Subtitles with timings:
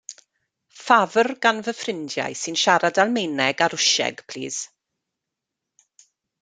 [0.77, 4.61] Ffafr gan fy ffrindiau sy'n siarad Almaeneg a Rwsieg plîs.